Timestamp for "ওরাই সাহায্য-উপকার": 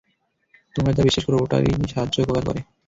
1.35-2.43